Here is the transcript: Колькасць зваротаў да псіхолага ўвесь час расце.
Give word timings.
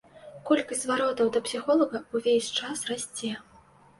Колькасць 0.49 0.79
зваротаў 0.85 1.27
да 1.35 1.41
псіхолага 1.49 2.01
ўвесь 2.19 2.49
час 2.61 2.79
расце. 2.93 3.31